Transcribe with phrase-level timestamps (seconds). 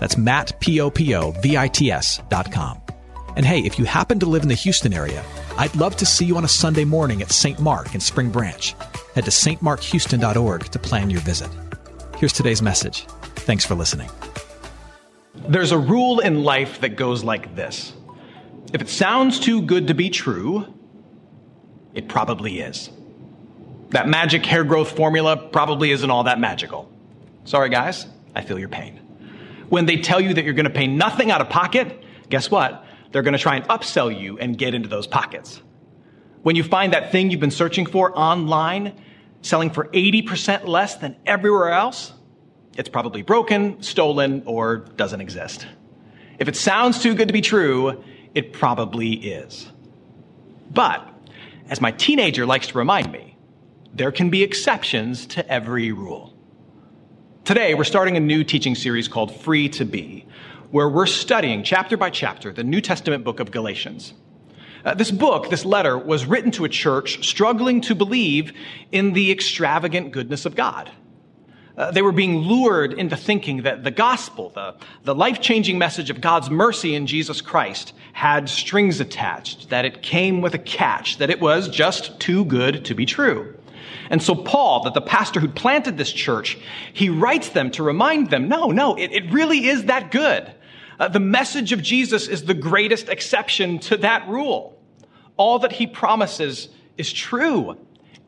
[0.00, 2.80] That's Matt, P-O-P-O-V-I-T-S dot com.
[3.36, 5.24] And hey, if you happen to live in the Houston area,
[5.56, 7.60] I'd love to see you on a Sunday morning at St.
[7.60, 8.74] Mark in Spring Branch.
[9.14, 11.50] Head to stmarkhouston.org to plan your visit.
[12.16, 13.06] Here's today's message.
[13.36, 14.10] Thanks for listening.
[15.48, 17.92] There's a rule in life that goes like this.
[18.72, 20.66] If it sounds too good to be true,
[21.94, 22.90] it probably is.
[23.90, 26.92] That magic hair growth formula probably isn't all that magical.
[27.44, 29.00] Sorry, guys, I feel your pain.
[29.68, 32.84] When they tell you that you're going to pay nothing out of pocket, guess what?
[33.12, 35.62] They're going to try and upsell you and get into those pockets.
[36.42, 38.98] When you find that thing you've been searching for online,
[39.42, 42.12] selling for 80% less than everywhere else,
[42.76, 45.66] it's probably broken, stolen, or doesn't exist.
[46.38, 49.70] If it sounds too good to be true, it probably is.
[50.70, 51.06] But,
[51.68, 53.36] as my teenager likes to remind me,
[53.92, 56.37] there can be exceptions to every rule.
[57.48, 60.26] Today, we're starting a new teaching series called Free to Be,
[60.70, 64.12] where we're studying chapter by chapter the New Testament book of Galatians.
[64.84, 68.52] Uh, this book, this letter, was written to a church struggling to believe
[68.92, 70.90] in the extravagant goodness of God.
[71.74, 74.74] Uh, they were being lured into thinking that the gospel, the,
[75.04, 80.02] the life changing message of God's mercy in Jesus Christ, had strings attached, that it
[80.02, 83.57] came with a catch, that it was just too good to be true.
[84.10, 86.58] And so Paul, that the pastor who planted this church,
[86.92, 90.52] he writes them to remind them, no, no, it, it really is that good.
[90.98, 94.80] Uh, the message of Jesus is the greatest exception to that rule.
[95.36, 97.76] All that he promises is true,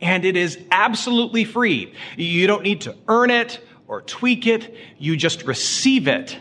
[0.00, 1.92] and it is absolutely free.
[2.16, 4.76] You don't need to earn it or tweak it.
[4.98, 6.38] You just receive it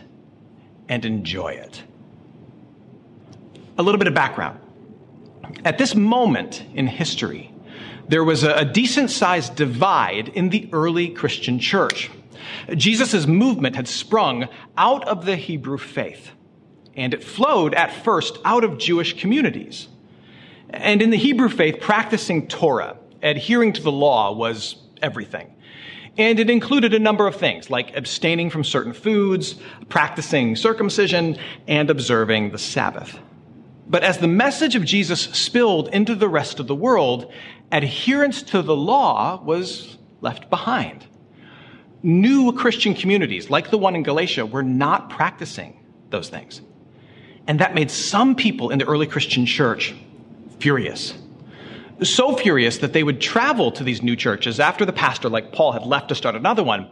[0.88, 1.82] and enjoy it.
[3.78, 4.60] A little bit of background.
[5.64, 7.52] At this moment in history,
[8.08, 12.10] there was a, decent sized divide in the early Christian church.
[12.74, 16.30] Jesus' movement had sprung out of the Hebrew faith,
[16.96, 19.88] and it flowed at first out of Jewish communities.
[20.70, 25.54] And in the Hebrew faith, practicing Torah, adhering to the law, was everything.
[26.18, 29.54] And it included a number of things, like abstaining from certain foods,
[29.88, 33.18] practicing circumcision, and observing the Sabbath.
[33.90, 37.32] But as the message of Jesus spilled into the rest of the world,
[37.72, 41.04] adherence to the law was left behind.
[42.00, 46.60] New Christian communities, like the one in Galatia, were not practicing those things.
[47.48, 49.92] And that made some people in the early Christian church
[50.60, 51.14] furious.
[52.04, 55.72] So furious that they would travel to these new churches after the pastor, like Paul,
[55.72, 56.88] had left to start another one.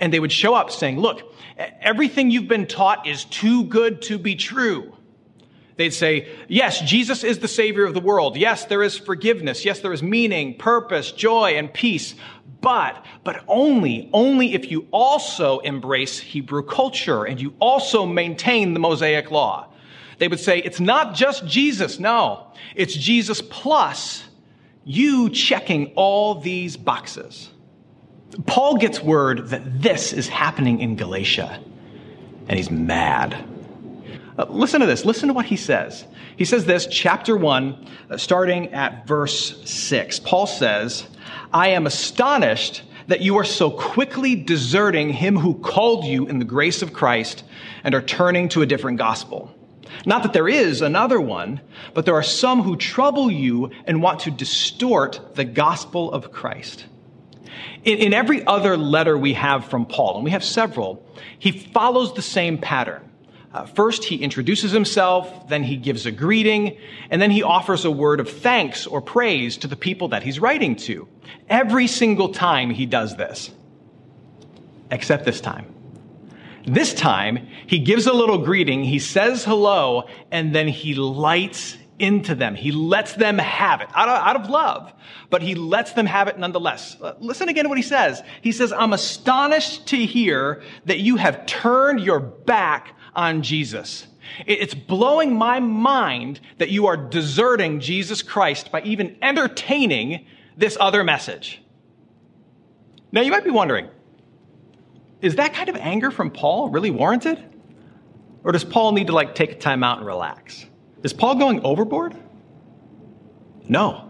[0.00, 1.22] And they would show up saying, Look,
[1.56, 4.96] everything you've been taught is too good to be true.
[5.76, 8.36] They'd say, yes, Jesus is the Savior of the world.
[8.36, 9.64] Yes, there is forgiveness.
[9.64, 12.14] Yes, there is meaning, purpose, joy, and peace.
[12.60, 18.80] But, but only, only if you also embrace Hebrew culture and you also maintain the
[18.80, 19.68] Mosaic law.
[20.18, 21.98] They would say, it's not just Jesus.
[21.98, 24.22] No, it's Jesus plus
[24.84, 27.50] you checking all these boxes.
[28.46, 31.60] Paul gets word that this is happening in Galatia,
[32.48, 33.44] and he's mad.
[34.38, 35.04] Uh, listen to this.
[35.04, 36.04] Listen to what he says.
[36.36, 40.20] He says this, chapter 1, uh, starting at verse 6.
[40.20, 41.06] Paul says,
[41.52, 46.44] I am astonished that you are so quickly deserting him who called you in the
[46.44, 47.44] grace of Christ
[47.84, 49.54] and are turning to a different gospel.
[50.06, 51.60] Not that there is another one,
[51.92, 56.86] but there are some who trouble you and want to distort the gospel of Christ.
[57.84, 61.06] In, in every other letter we have from Paul, and we have several,
[61.38, 63.11] he follows the same pattern.
[63.52, 66.78] Uh, first, he introduces himself, then he gives a greeting,
[67.10, 70.40] and then he offers a word of thanks or praise to the people that he's
[70.40, 71.06] writing to.
[71.48, 73.50] Every single time he does this.
[74.90, 75.66] Except this time.
[76.66, 82.34] This time, he gives a little greeting, he says hello, and then he lights into
[82.34, 82.54] them.
[82.54, 84.92] He lets them have it out of, out of love,
[85.28, 86.96] but he lets them have it nonetheless.
[87.00, 88.22] Uh, listen again to what he says.
[88.40, 94.06] He says, I'm astonished to hear that you have turned your back on Jesus.
[94.46, 100.26] It's blowing my mind that you are deserting Jesus Christ by even entertaining
[100.56, 101.60] this other message.
[103.10, 103.88] Now, you might be wondering,
[105.20, 107.42] is that kind of anger from Paul really warranted?
[108.44, 110.66] Or does Paul need to like take a time out and relax?
[111.02, 112.16] Is Paul going overboard?
[113.68, 114.08] No.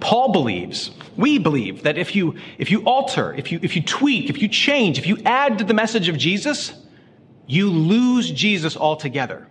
[0.00, 4.30] Paul believes, we believe that if you, if you alter, if you, if you tweak,
[4.30, 6.72] if you change, if you add to the message of Jesus,
[7.46, 9.46] you lose Jesus altogether.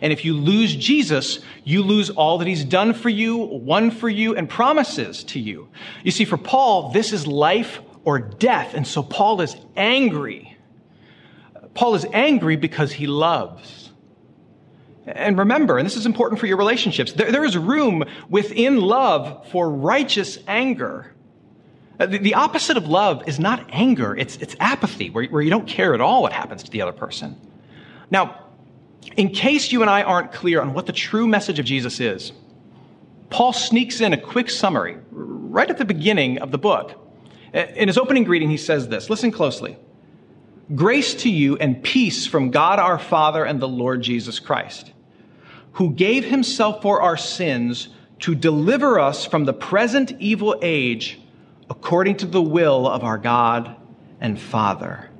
[0.00, 4.08] And if you lose Jesus, you lose all that he's done for you, won for
[4.08, 5.68] you, and promises to you.
[6.02, 8.74] You see, for Paul, this is life or death.
[8.74, 10.56] And so Paul is angry.
[11.74, 13.92] Paul is angry because he loves.
[15.06, 19.48] And remember, and this is important for your relationships, there, there is room within love
[19.50, 21.12] for righteous anger.
[21.98, 25.50] Uh, the, the, opposite of love is not anger, it's, it's apathy, where, where you
[25.50, 27.40] don't care at all what happens to the other person.
[28.10, 28.44] Now,
[29.16, 32.32] in case you and I aren't clear on what the true message of Jesus is,
[33.30, 36.92] Paul sneaks in a quick summary right at the beginning of the book.
[37.52, 39.76] In his opening greeting, he says this listen closely.
[40.74, 44.92] Grace to you and peace from God our Father and the Lord Jesus Christ,
[45.72, 47.88] who gave himself for our sins
[48.20, 51.20] to deliver us from the present evil age
[51.68, 53.76] according to the will of our God
[54.20, 55.10] and Father.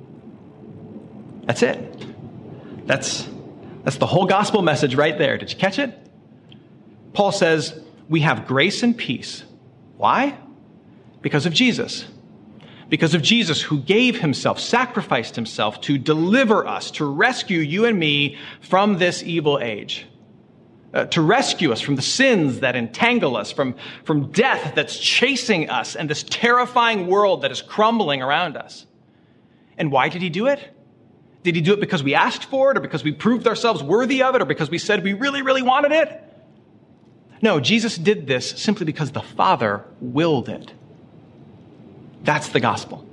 [1.45, 2.05] That's it.
[2.87, 3.27] That's
[3.83, 5.37] that's the whole gospel message right there.
[5.37, 5.97] Did you catch it?
[7.13, 7.79] Paul says,
[8.09, 9.45] We have grace and peace.
[9.95, 10.37] Why?
[11.21, 12.05] Because of Jesus.
[12.89, 17.97] Because of Jesus, who gave himself, sacrificed himself to deliver us, to rescue you and
[17.97, 20.05] me from this evil age.
[20.93, 23.75] Uh, to rescue us from the sins that entangle us, from,
[24.05, 28.85] from death that's chasing us, and this terrifying world that is crumbling around us.
[29.77, 30.73] And why did he do it?
[31.43, 34.23] Did he do it because we asked for it or because we proved ourselves worthy
[34.23, 36.23] of it or because we said we really, really wanted it?
[37.41, 40.71] No, Jesus did this simply because the Father willed it.
[42.23, 43.05] That's the gospel.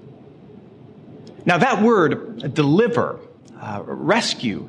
[1.45, 3.21] Now, that word, deliver,
[3.61, 4.69] uh, rescue,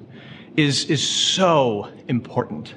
[0.58, 2.74] is, is so important.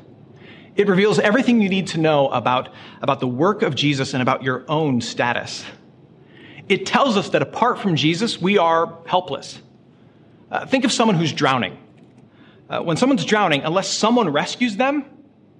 [0.78, 2.68] It reveals everything you need to know about,
[3.02, 5.64] about the work of Jesus and about your own status.
[6.68, 9.60] It tells us that apart from Jesus, we are helpless.
[10.52, 11.76] Uh, think of someone who's drowning.
[12.70, 15.04] Uh, when someone's drowning, unless someone rescues them,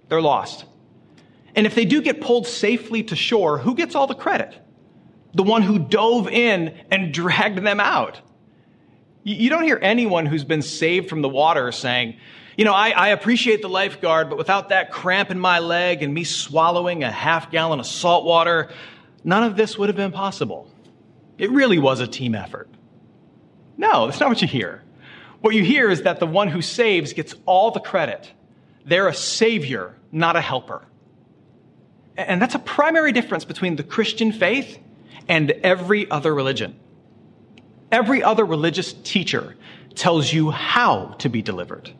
[0.08, 0.64] they're lost.
[1.56, 4.56] And if they do get pulled safely to shore, who gets all the credit?
[5.34, 8.20] The one who dove in and dragged them out.
[9.24, 12.18] You, you don't hear anyone who's been saved from the water saying,
[12.58, 16.12] you know, I, I, appreciate the lifeguard, but without that cramp in my leg and
[16.12, 18.68] me swallowing a half gallon of salt water,
[19.22, 20.68] none of this would have been possible.
[21.38, 22.68] It really was a team effort.
[23.76, 24.82] No, that's not what you hear.
[25.40, 28.32] What you hear is that the one who saves gets all the credit.
[28.84, 30.84] They're a savior, not a helper.
[32.16, 34.80] And that's a primary difference between the Christian faith
[35.28, 36.76] and every other religion.
[37.92, 39.54] Every other religious teacher
[39.94, 41.92] tells you how to be delivered,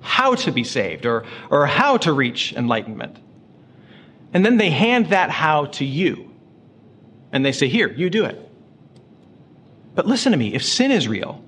[0.00, 3.18] how to be saved, or, or how to reach enlightenment.
[4.32, 6.32] And then they hand that how to you.
[7.32, 8.42] And they say, Here, you do it.
[9.94, 11.42] But listen to me if sin is real,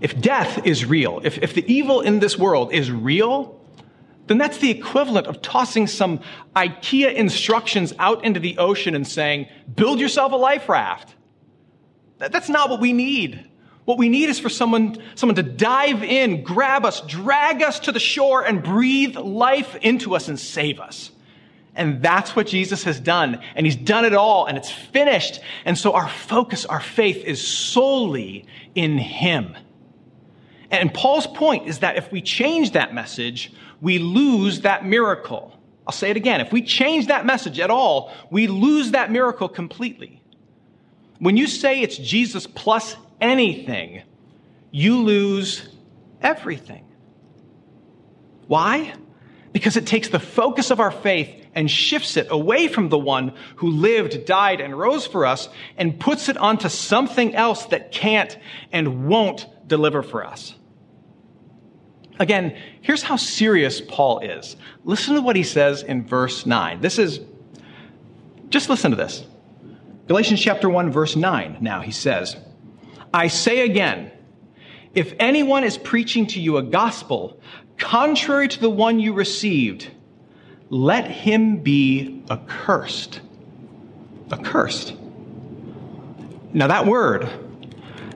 [0.00, 3.60] if death is real, if, if the evil in this world is real,
[4.26, 6.20] then that's the equivalent of tossing some
[6.56, 11.14] IKEA instructions out into the ocean and saying, build yourself a life raft.
[12.18, 13.48] That, that's not what we need.
[13.84, 17.92] What we need is for someone, someone to dive in, grab us, drag us to
[17.92, 21.10] the shore, and breathe life into us and save us.
[21.74, 23.40] And that's what Jesus has done.
[23.54, 25.40] And he's done it all and it's finished.
[25.64, 29.56] And so our focus, our faith is solely in him.
[30.70, 35.58] And Paul's point is that if we change that message, we lose that miracle.
[35.86, 36.40] I'll say it again.
[36.40, 40.22] If we change that message at all, we lose that miracle completely.
[41.18, 44.02] When you say it's Jesus plus anything,
[44.70, 45.66] you lose
[46.20, 46.84] everything.
[48.46, 48.94] Why?
[49.52, 53.32] Because it takes the focus of our faith and shifts it away from the one
[53.56, 58.36] who lived, died, and rose for us and puts it onto something else that can't
[58.72, 60.54] and won't deliver for us.
[62.18, 64.56] Again, here's how serious Paul is.
[64.84, 66.80] Listen to what he says in verse 9.
[66.80, 67.20] This is,
[68.50, 69.24] just listen to this.
[70.06, 71.58] Galatians chapter 1, verse 9.
[71.60, 72.36] Now he says,
[73.14, 74.10] I say again,
[74.92, 77.40] if anyone is preaching to you a gospel
[77.78, 79.88] contrary to the one you received,
[80.68, 83.20] let him be accursed.
[84.32, 84.96] Accursed.
[86.52, 87.28] Now, that word,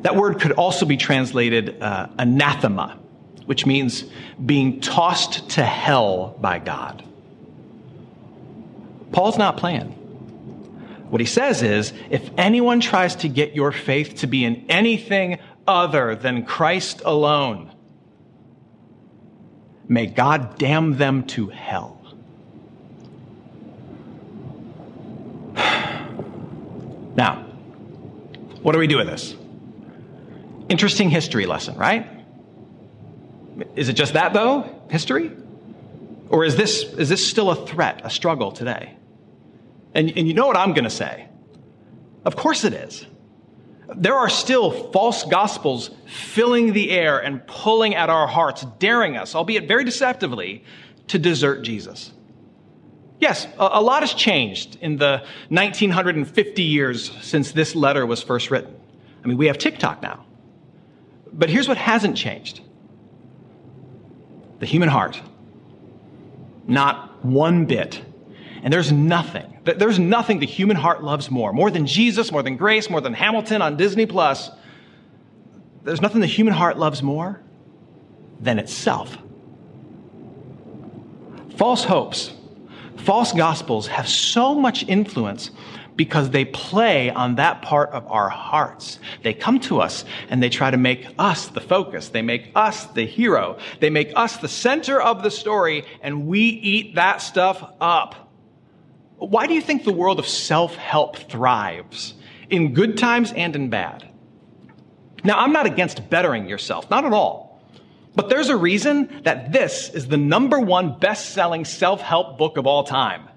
[0.03, 2.99] that word could also be translated uh, anathema,
[3.47, 4.05] which means
[4.45, 7.05] being tossed to hell by God.
[9.13, 9.98] Paul's not playing.
[11.11, 15.39] What he says is if anyone tries to get your faith to be in anything
[15.67, 17.73] other than Christ alone,
[19.89, 22.01] May God damn them to hell.
[27.17, 27.43] Now,
[28.63, 29.35] what do we do with this?
[30.69, 32.07] Interesting history lesson, right?
[33.75, 34.83] Is it just that, though?
[34.89, 35.33] History?
[36.29, 38.95] Or is this, is this still a threat, a struggle today?
[39.99, 41.27] And, and you know what I'm going to say?
[42.25, 43.05] Of course it is.
[43.97, 49.35] There are still false gospels filling the air and pulling at our hearts, daring us,
[49.35, 50.63] albeit very deceptively,
[51.09, 52.13] to desert Jesus.
[53.19, 58.53] Yes, a, a lot has changed in the 1950 years since this letter was first
[58.53, 58.73] written.
[59.25, 60.25] I mean, we have TikTok now.
[61.33, 62.61] But here's what hasn't changed
[64.61, 65.21] the human heart.
[66.69, 68.01] Not one bit.
[68.63, 72.57] And there's nothing, there's nothing the human heart loves more, more than Jesus, more than
[72.57, 74.51] grace, more than Hamilton on Disney Plus.
[75.85, 77.41] There's nothing the human heart loves more
[78.41, 79.17] than itself.
[81.57, 82.33] False hopes,
[82.97, 85.51] false gospels have so much influence
[85.99, 89.01] because they play on that part of our hearts.
[89.25, 92.11] They come to us and they try to make us the focus.
[92.11, 93.59] They make us the hero.
[93.81, 98.28] They make us the center of the story and we eat that stuff up.
[99.19, 102.15] Why do you think the world of self-help thrives
[102.51, 104.09] in good times and in bad?
[105.25, 107.61] Now, I'm not against bettering yourself, not at all.
[108.15, 112.85] But there's a reason that this is the number one best-selling self-help book of all
[112.85, 113.29] time.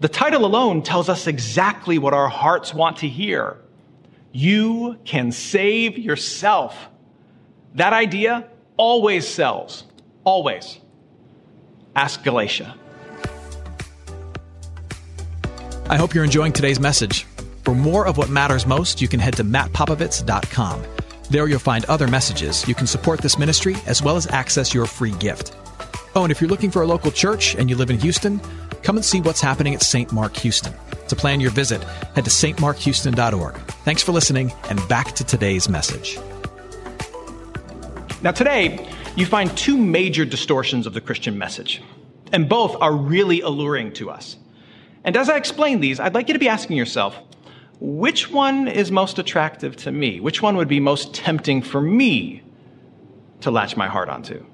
[0.00, 3.58] The title alone tells us exactly what our hearts want to hear.
[4.32, 6.76] You can save yourself.
[7.74, 9.84] That idea always sells.
[10.24, 10.78] Always.
[11.96, 12.74] Ask Galatia.
[15.86, 17.26] I hope you're enjoying today's message.
[17.62, 20.82] For more of what matters most, you can head to mattpopovits.com.
[21.28, 22.66] There you'll find other messages.
[22.66, 25.54] You can support this ministry as well as access your free gift.
[26.14, 28.40] Oh, and if you're looking for a local church and you live in Houston,
[28.82, 30.10] come and see what's happening at St.
[30.10, 30.72] Mark Houston.
[31.08, 31.82] To plan your visit,
[32.14, 33.54] head to stmarkhouston.org.
[33.84, 36.18] Thanks for listening, and back to today's message.
[38.22, 41.82] Now, today, you find two major distortions of the Christian message,
[42.32, 44.36] and both are really alluring to us.
[45.04, 47.18] And as I explain these, I'd like you to be asking yourself,
[47.80, 50.20] which one is most attractive to me?
[50.20, 52.42] Which one would be most tempting for me
[53.40, 54.44] to latch my heart onto?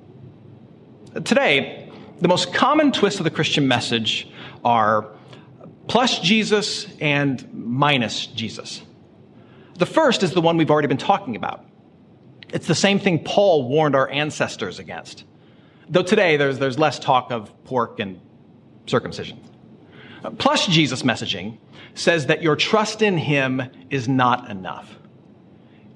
[1.25, 1.91] Today,
[2.21, 4.29] the most common twists of the Christian message
[4.65, 5.13] are
[5.87, 8.83] plus Jesus and minus Jesus.
[9.79, 11.65] The first is the one we've already been talking about.
[12.53, 15.25] It's the same thing Paul warned our ancestors against.
[15.89, 18.21] Though today there's, there's less talk of pork and
[18.87, 19.41] circumcision.
[20.39, 21.59] Plus Jesus messaging
[21.95, 24.99] says that your trust in him is not enough.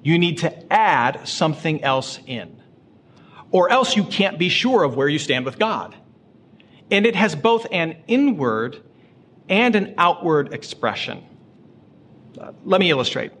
[0.03, 2.61] You need to add something else in
[3.51, 5.95] or else you can't be sure of where you stand with God.
[6.91, 8.83] And it has both an inward
[9.49, 11.23] and an outward expression.
[12.39, 13.31] Uh, let me illustrate.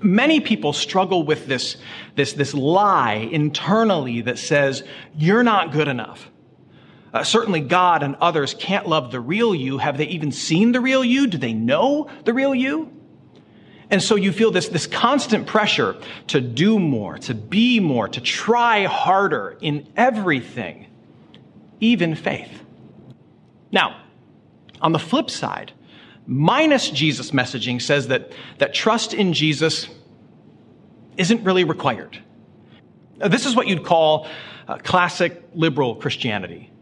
[0.00, 1.76] Many people struggle with this,
[2.14, 4.82] this, this lie internally that says,
[5.16, 6.30] you're not good enough.
[7.16, 9.78] Uh, certainly, God and others can't love the real you.
[9.78, 11.26] Have they even seen the real you?
[11.26, 12.92] Do they know the real you?
[13.88, 15.96] And so you feel this, this constant pressure
[16.26, 20.88] to do more, to be more, to try harder in everything,
[21.80, 22.50] even faith.
[23.72, 24.02] Now,
[24.82, 25.72] on the flip side,
[26.26, 29.88] minus Jesus messaging says that, that trust in Jesus
[31.16, 32.18] isn't really required.
[33.16, 34.28] This is what you'd call
[34.68, 36.72] uh, classic liberal Christianity.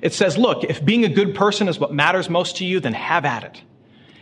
[0.00, 2.94] It says, look, if being a good person is what matters most to you, then
[2.94, 3.62] have at it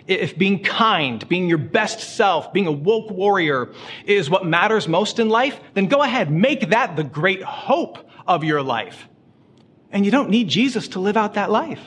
[0.06, 3.72] if being kind, being your best self, being a woke warrior
[4.04, 8.44] is what matters most in life, then go ahead, make that the great hope of
[8.44, 9.08] your life.
[9.90, 11.80] And you don't need Jesus to live out that life.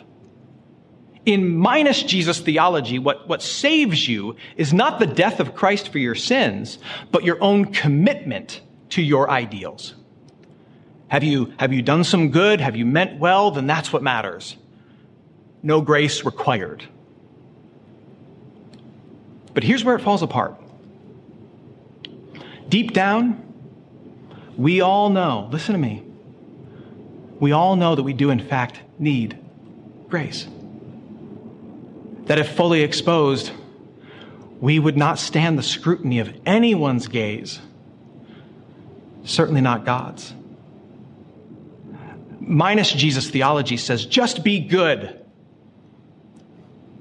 [1.25, 5.99] In minus Jesus theology, what, what saves you is not the death of Christ for
[5.99, 6.79] your sins,
[7.11, 9.95] but your own commitment to your ideals.
[11.09, 12.61] Have you, have you done some good?
[12.61, 13.51] Have you meant well?
[13.51, 14.55] Then that's what matters.
[15.61, 16.87] No grace required.
[19.53, 20.55] But here's where it falls apart.
[22.69, 23.43] Deep down,
[24.55, 26.03] we all know, listen to me,
[27.39, 29.39] we all know that we do, in fact, need
[30.07, 30.47] grace.
[32.25, 33.51] That if fully exposed,
[34.59, 37.59] we would not stand the scrutiny of anyone's gaze,
[39.23, 40.33] certainly not God's.
[42.49, 45.23] Minus Jesus theology says just be good,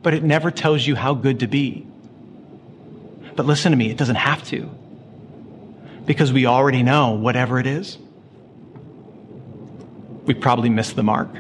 [0.03, 1.87] but it never tells you how good to be.
[3.35, 4.69] But listen to me, it doesn't have to.
[6.05, 7.97] Because we already know whatever it is.
[10.27, 11.31] we probably missed the mark.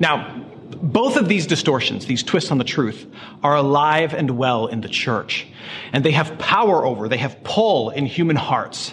[0.00, 0.44] Now,
[0.82, 3.06] both of these distortions, these twists on the truth,
[3.44, 5.46] are alive and well in the church.
[5.92, 8.92] And they have power over, they have pull in human hearts.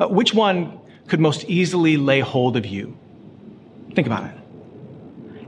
[0.00, 2.96] Uh, which one could most easily lay hold of you?
[3.94, 4.34] Think about it.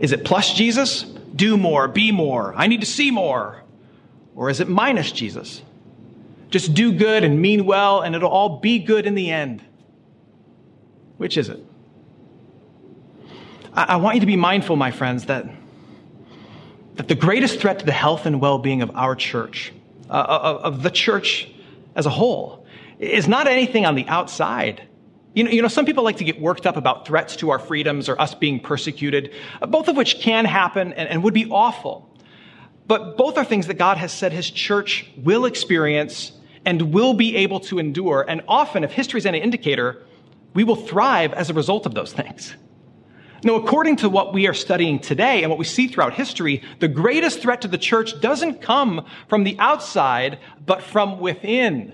[0.00, 1.02] Is it plus Jesus?
[1.34, 3.62] Do more, be more, I need to see more.
[4.36, 5.62] Or is it minus Jesus?
[6.50, 9.62] Just do good and mean well, and it'll all be good in the end.
[11.16, 11.64] Which is it?
[13.72, 15.46] I, want you to be mindful, my friends, that,
[16.94, 19.72] that the greatest threat to the health and well being of our church,
[20.08, 21.48] uh, of, of the church
[21.96, 22.66] as a whole,
[23.00, 24.86] is not anything on the outside.
[25.34, 27.58] You know, you know, some people like to get worked up about threats to our
[27.58, 31.46] freedoms or us being persecuted, uh, both of which can happen and, and would be
[31.50, 32.08] awful.
[32.86, 36.32] But both are things that God has said his church will experience
[36.64, 38.24] and will be able to endure.
[38.28, 40.02] And often, if history is any indicator,
[40.54, 42.54] we will thrive as a result of those things.
[43.42, 46.88] Now, according to what we are studying today and what we see throughout history, the
[46.88, 51.92] greatest threat to the church doesn't come from the outside, but from within.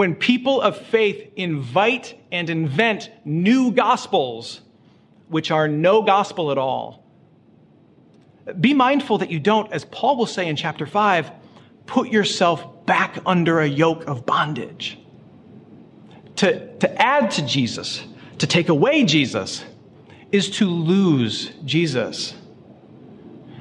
[0.00, 4.62] When people of faith invite and invent new gospels,
[5.28, 7.04] which are no gospel at all,
[8.58, 11.30] be mindful that you don't, as Paul will say in chapter 5,
[11.84, 14.98] put yourself back under a yoke of bondage.
[16.36, 18.02] To, to add to Jesus,
[18.38, 19.62] to take away Jesus,
[20.32, 22.34] is to lose Jesus.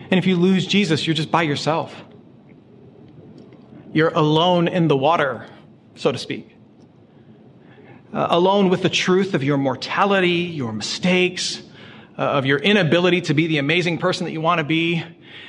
[0.10, 1.93] And if you lose Jesus, you're just by yourself.
[3.91, 5.46] You're alone in the water,
[6.00, 6.56] so to speak.
[8.13, 11.62] Uh, alone with the truth of your mortality, your mistakes,
[12.18, 15.03] uh, of your inability to be the amazing person that you want to be.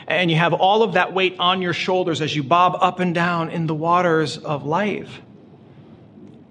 [0.07, 3.15] And you have all of that weight on your shoulders as you bob up and
[3.15, 5.23] down in the waters of life.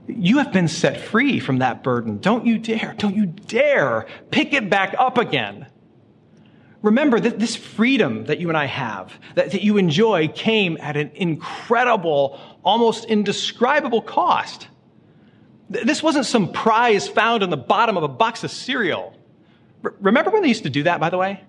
[0.07, 2.19] You have been set free from that burden.
[2.19, 5.67] Don't you dare, don't you dare pick it back up again.
[6.81, 10.95] Remember that this freedom that you and I have, that, that you enjoy, came at
[10.95, 14.69] an incredible, almost indescribable cost.
[15.69, 19.13] This wasn't some prize found on the bottom of a box of cereal.
[19.81, 21.43] Remember when they used to do that, by the way?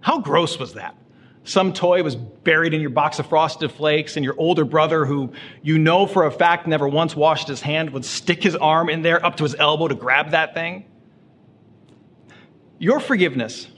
[0.00, 0.96] How gross was that?
[1.44, 5.32] Some toy was buried in your box of frosted flakes, and your older brother, who
[5.62, 9.02] you know for a fact never once washed his hand, would stick his arm in
[9.02, 10.84] there up to his elbow to grab that thing.
[12.78, 13.68] Your forgiveness,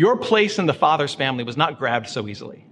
[0.00, 2.64] your place in the Father's family was not grabbed so easily.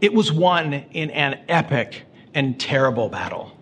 [0.00, 3.52] It was won in an epic and terrible battle.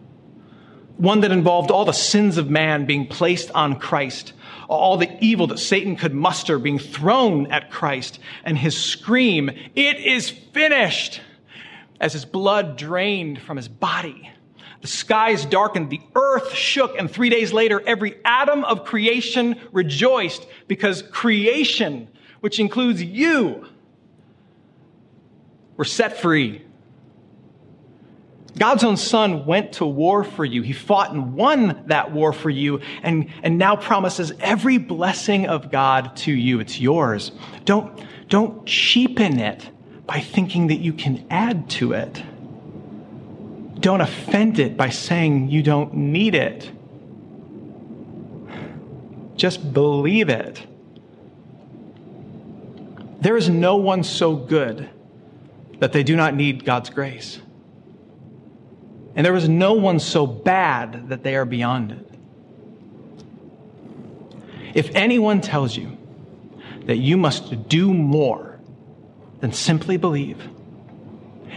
[0.96, 4.32] One that involved all the sins of man being placed on Christ
[4.68, 9.98] all the evil that Satan could muster being thrown at Christ, and his scream, It
[9.98, 11.20] is finished,
[12.00, 14.30] as his blood drained from his body.
[14.80, 20.46] The skies darkened, the earth shook, and three days later, every atom of creation rejoiced
[20.68, 22.08] because creation,
[22.44, 23.66] which includes you,
[25.78, 26.60] were set free
[28.58, 30.62] God's own son went to war for you.
[30.62, 35.70] He fought and won that war for you and, and now promises every blessing of
[35.72, 36.60] God to you.
[36.60, 37.32] It's yours.
[37.64, 39.68] Don't, don't cheapen it
[40.06, 42.22] by thinking that you can add to it.
[43.80, 46.70] Don't offend it by saying you don't need it.
[49.34, 50.64] Just believe it.
[53.24, 54.90] There is no one so good
[55.78, 57.40] that they do not need God's grace.
[59.16, 62.10] And there is no one so bad that they are beyond it.
[64.74, 65.96] If anyone tells you
[66.84, 68.60] that you must do more
[69.40, 70.46] than simply believe,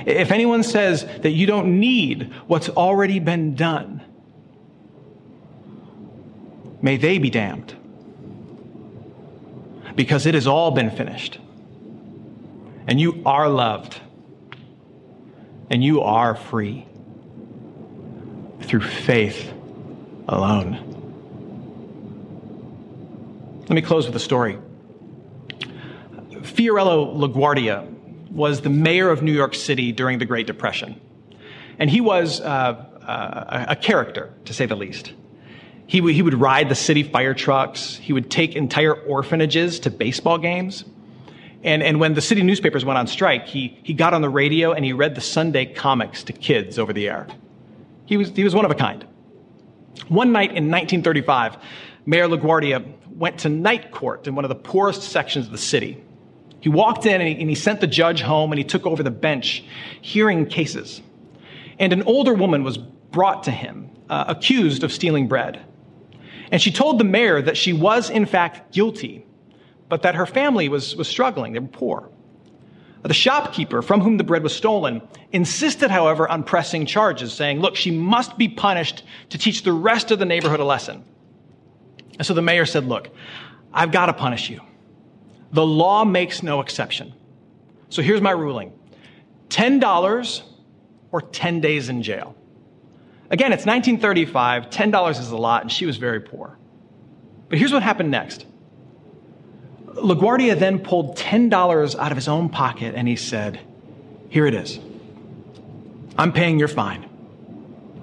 [0.06, 4.01] if anyone says that you don't need what's already been done,
[6.82, 7.75] may they be damned.
[9.97, 11.39] Because it has all been finished.
[12.88, 14.00] And you are loved.
[15.69, 16.88] And you are free
[18.62, 19.54] through faith
[20.28, 20.84] alone.
[23.62, 24.58] Let me close with a story.
[26.32, 27.91] Fiorello LaGuardia
[28.32, 31.02] was the mayor of New York City during the Great Depression.
[31.78, 35.12] And he was uh, uh, a character, to say the least.
[35.86, 37.95] He, w- he would ride the city fire trucks.
[37.97, 40.86] He would take entire orphanages to baseball games.
[41.63, 44.74] And, and when the city newspapers went on strike, he, he got on the radio
[44.74, 47.28] and he read the Sunday comics to kids over the air.
[48.06, 49.06] He was, he was one of a kind.
[50.08, 51.58] One night in 1935,
[52.06, 56.04] Mayor LaGuardia went to night court in one of the poorest sections of the city.
[56.60, 59.04] He walked in and he, and he, sent the judge home and he took over
[59.04, 59.63] the bench,
[60.02, 61.02] hearing cases.
[61.80, 65.62] And an older woman was brought to him, uh, accused of stealing bread.
[66.52, 69.26] And she told the mayor that she was, in fact, guilty,
[69.89, 71.54] but that her family was, was struggling.
[71.54, 72.10] They were poor.
[73.04, 77.78] The shopkeeper from whom the bread was stolen insisted, however, on pressing charges, saying, Look,
[77.78, 81.06] she must be punished to teach the rest of the neighborhood a lesson.
[82.17, 83.10] And so the mayor said, Look,
[83.73, 84.60] I've got to punish you.
[85.54, 87.13] The law makes no exception.
[87.89, 88.73] So here's my ruling
[89.50, 90.41] $10
[91.12, 92.36] or 10 days in jail.
[93.30, 94.69] Again, it's 1935.
[94.69, 96.58] $10 is a lot, and she was very poor.
[97.50, 98.45] But here's what happened next.
[99.97, 103.60] LaGuardia then pulled $10 out of his own pocket and he said,
[104.29, 104.79] Here it is.
[106.17, 107.07] I'm paying your fine.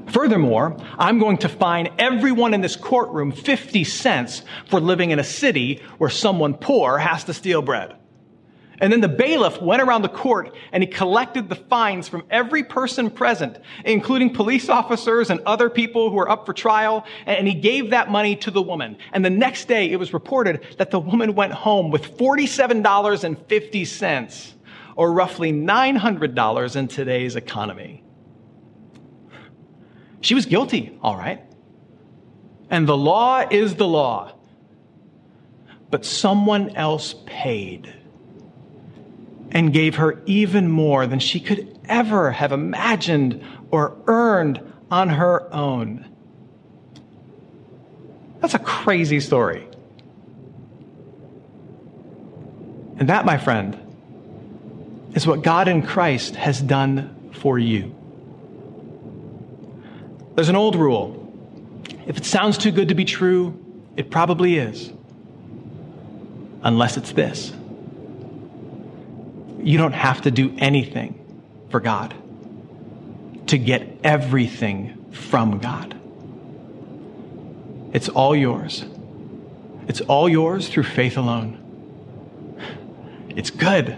[0.09, 5.25] Furthermore, I'm going to fine everyone in this courtroom 50 cents for living in a
[5.25, 7.97] city where someone poor has to steal bread.
[8.81, 12.65] And then the bailiff went around the court and he collected the fines from every
[12.65, 17.07] person present, including police officers and other people who were up for trial.
[17.27, 18.97] And he gave that money to the woman.
[19.13, 24.53] And the next day it was reported that the woman went home with $47.50
[24.97, 28.03] or roughly $900 in today's economy.
[30.21, 31.43] She was guilty, all right.
[32.71, 34.33] And the law is the law.
[35.91, 37.95] But someone else paid
[39.55, 45.53] and gave her even more than she could ever have imagined or earned on her
[45.55, 46.05] own.
[48.41, 49.67] That's a crazy story.
[52.99, 53.81] And that, my friend,
[55.15, 57.95] is what God in Christ has done for you.
[60.35, 61.21] There's an old rule.
[62.07, 63.61] If it sounds too good to be true,
[63.97, 64.93] it probably is.
[66.63, 67.53] Unless it's this
[69.65, 71.19] you don't have to do anything
[71.71, 72.15] for God
[73.49, 75.99] to get everything from God.
[77.93, 78.85] It's all yours.
[79.89, 81.61] It's all yours through faith alone.
[83.31, 83.97] It's good.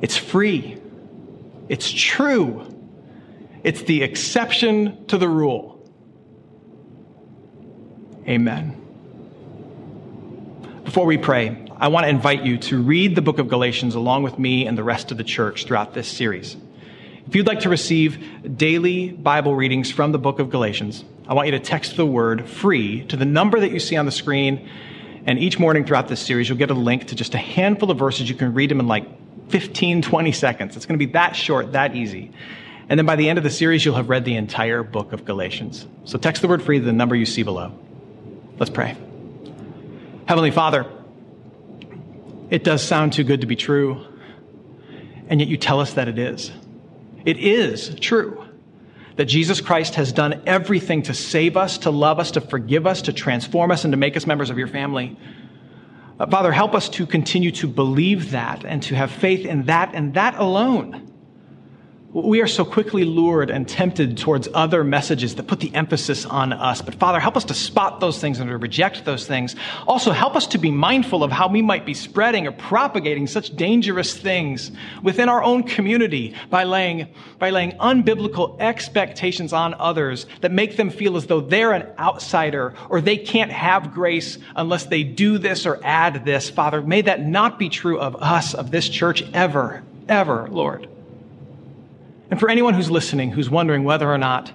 [0.00, 0.80] It's free.
[1.68, 2.66] It's true.
[3.62, 5.86] It's the exception to the rule.
[8.26, 8.76] Amen.
[10.84, 14.22] Before we pray, I want to invite you to read the book of Galatians along
[14.22, 16.54] with me and the rest of the church throughout this series.
[17.26, 21.46] If you'd like to receive daily Bible readings from the book of Galatians, I want
[21.46, 24.68] you to text the word free to the number that you see on the screen.
[25.24, 27.96] And each morning throughout this series, you'll get a link to just a handful of
[27.96, 28.28] verses.
[28.28, 29.06] You can read them in like
[29.48, 30.76] 15, 20 seconds.
[30.76, 32.30] It's going to be that short, that easy.
[32.90, 35.24] And then by the end of the series, you'll have read the entire book of
[35.24, 35.86] Galatians.
[36.04, 37.72] So text the word free to the number you see below.
[38.58, 38.98] Let's pray.
[40.26, 40.86] Heavenly Father,
[42.50, 44.04] it does sound too good to be true,
[45.28, 46.50] and yet you tell us that it is.
[47.24, 48.44] It is true
[49.16, 53.02] that Jesus Christ has done everything to save us, to love us, to forgive us,
[53.02, 55.16] to transform us, and to make us members of your family.
[56.18, 59.94] Uh, Father, help us to continue to believe that and to have faith in that
[59.94, 61.09] and that alone.
[62.12, 66.52] We are so quickly lured and tempted towards other messages that put the emphasis on
[66.52, 66.82] us.
[66.82, 69.54] But Father, help us to spot those things and to reject those things.
[69.86, 73.54] Also, help us to be mindful of how we might be spreading or propagating such
[73.54, 74.72] dangerous things
[75.04, 77.06] within our own community by laying,
[77.38, 82.74] by laying unbiblical expectations on others that make them feel as though they're an outsider
[82.88, 86.50] or they can't have grace unless they do this or add this.
[86.50, 90.88] Father, may that not be true of us, of this church, ever, ever, Lord.
[92.30, 94.52] And for anyone who's listening, who's wondering whether or not,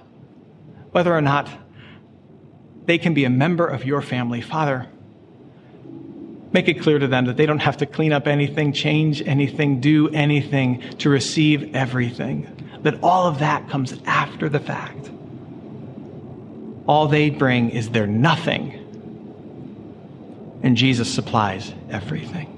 [0.92, 1.48] whether or not
[2.86, 4.86] they can be a member of your family, Father,
[6.52, 9.80] make it clear to them that they don't have to clean up anything, change anything,
[9.80, 12.50] do anything to receive everything.
[12.82, 15.10] That all of that comes after the fact.
[16.86, 18.82] All they bring is their nothing.
[20.62, 22.55] And Jesus supplies everything.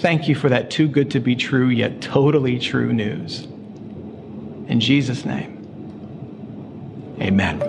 [0.00, 3.44] Thank you for that too good to be true, yet totally true news.
[4.68, 5.56] In Jesus' name,
[7.20, 7.60] amen.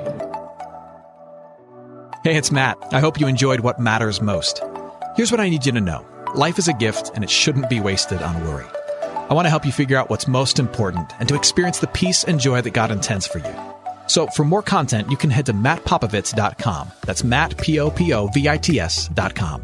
[2.23, 2.77] Hey, it's Matt.
[2.91, 4.61] I hope you enjoyed what matters most.
[5.15, 7.79] Here's what I need you to know life is a gift, and it shouldn't be
[7.79, 8.67] wasted on worry.
[9.29, 12.23] I want to help you figure out what's most important and to experience the peace
[12.23, 13.55] and joy that God intends for you.
[14.07, 16.91] So, for more content, you can head to mattpopovits.com.
[17.05, 19.63] That's Matt, P O P O V I T S.com.